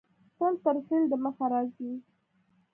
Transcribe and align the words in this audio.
تل 0.37 0.53
تر 0.63 0.75
فعل 0.85 1.03
د 1.09 1.13
مخه 1.23 1.45
راځي. 1.53 1.91